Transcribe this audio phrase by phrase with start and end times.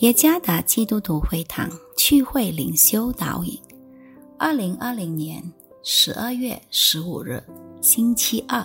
[0.00, 3.58] 耶加达基督徒会堂聚会灵修导引，
[4.38, 5.42] 二零二零年
[5.82, 7.42] 十二月十五日，
[7.80, 8.64] 星期二，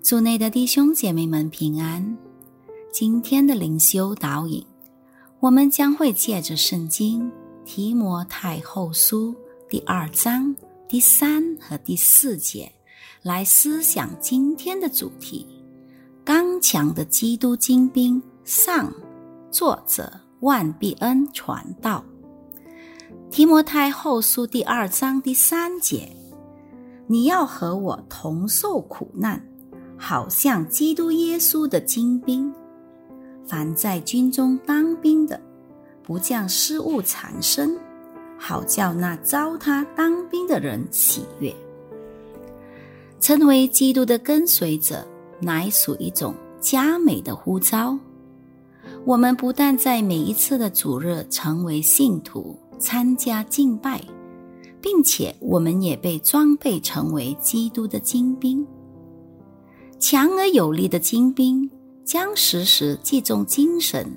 [0.00, 2.16] 组内的弟兄姐妹们平安。
[2.92, 4.64] 今天的灵修导引，
[5.40, 7.28] 我们将会借着圣经
[7.64, 9.34] 提摩太后书
[9.68, 10.54] 第二章
[10.86, 12.70] 第三和第四节
[13.22, 15.44] 来思想今天的主题：
[16.24, 18.94] 刚强的基督精兵上。
[19.52, 22.02] 作者万必恩传道，
[23.30, 26.08] 提摩太后书第二章第三节：
[27.06, 29.46] 你要和我同受苦难，
[29.98, 32.50] 好像基督耶稣的精兵。
[33.46, 35.38] 凡在军中当兵的，
[36.02, 37.78] 不将失误缠身，
[38.38, 41.54] 好叫那招他当兵的人喜悦。
[43.20, 45.06] 成为基督的跟随者，
[45.40, 47.98] 乃属一种佳美的呼召。
[49.04, 54.00] 我们不但在每一次的主日成为信徒，参加敬拜，
[54.80, 58.64] 并且我们也被装备成为基督的精兵。
[59.98, 61.68] 强而有力的精兵
[62.04, 64.08] 将时时集中精神，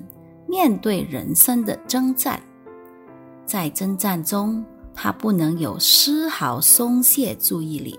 [0.46, 2.40] 面对人生的征战。
[3.44, 7.98] 在征战中，他不能有丝毫松懈注意力，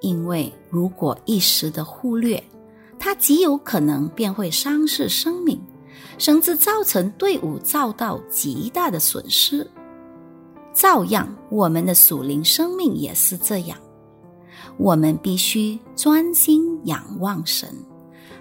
[0.00, 2.42] 因为如果一时的忽略，
[2.98, 5.60] 他极有可能便会伤势生命。
[6.18, 9.68] 甚至造成队伍遭到极大的损失。
[10.72, 13.78] 照样，我们的属灵生命也是这样。
[14.76, 17.68] 我们必须专心仰望神，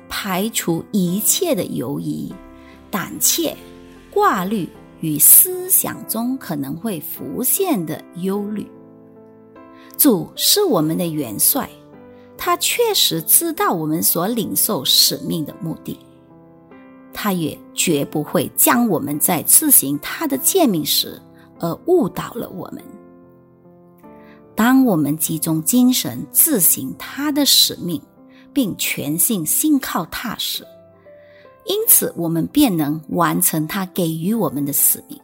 [0.09, 2.33] 排除一切的犹疑、
[2.89, 3.55] 胆怯、
[4.11, 4.67] 挂虑
[4.99, 8.65] 与思想中可能会浮现的忧虑。
[9.95, 11.69] 主是我们的元帅，
[12.35, 15.99] 他确实知道我们所领受使命的目的。
[17.13, 21.21] 他也绝不会将我们在执行他的诫命时
[21.59, 22.83] 而误导了我们。
[24.55, 28.01] 当我们集中精神执行他的使命，
[28.51, 30.63] 并全信信靠他时，
[31.65, 35.19] 因此我们便能完成他给予我们的使命。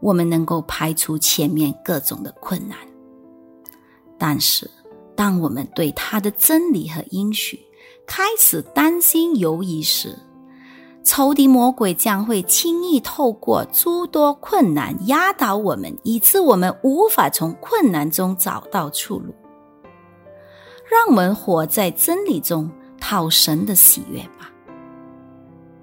[0.00, 2.78] 我们能够排除前面各种的困难，
[4.16, 4.70] 但是
[5.16, 7.60] 当我们对他的真理和应许，
[8.08, 10.18] 开始担心犹疑时，
[11.04, 19.34] 仇敌魔鬼将会轻易透过诸多困难压倒我们，以致我们无法从困难中找到出路。
[20.90, 24.50] 让我们活在真理中，讨神的喜悦吧。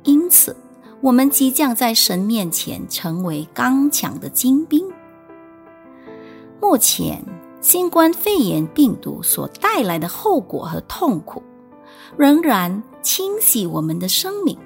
[0.03, 0.55] 因此，
[1.01, 4.83] 我们即将在神面前成为刚强的精兵。
[6.59, 7.23] 目前，
[7.61, 11.41] 新冠肺炎病毒所带来的后果和痛苦。
[12.17, 14.57] 仍然清洗我们的生命，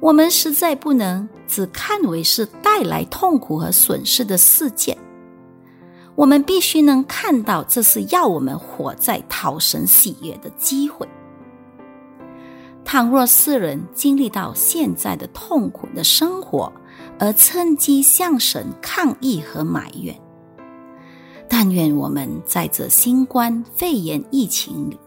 [0.00, 4.96] 我们实在不能只看为是带来痛苦和损失的事件。
[6.14, 11.08] 我们必须能看到，这是要我们活在讨神喜悦的机会。
[12.84, 16.70] 倘若世人经历到现在的痛苦的生活，
[17.18, 20.14] 而趁机向神抗议和埋怨，
[21.48, 24.98] 但愿我们在这新冠肺炎疫情里。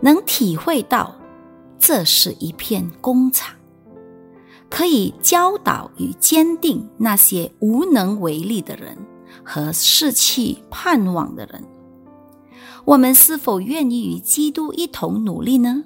[0.00, 1.14] 能体会到，
[1.78, 3.54] 这是一片工厂，
[4.68, 8.96] 可以教导与坚定那些无能为力的人
[9.44, 11.64] 和失去盼望的人。
[12.84, 15.84] 我们是否愿意与基督一同努力呢？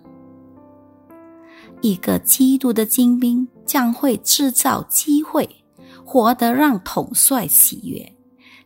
[1.81, 5.49] 一个基督的精兵将会制造机会，
[6.05, 8.15] 活得让统帅喜悦，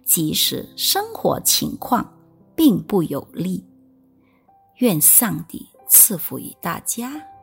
[0.05, 2.13] 即使生活情况
[2.55, 3.65] 并不有利。
[4.79, 7.36] 愿上帝赐福于大家。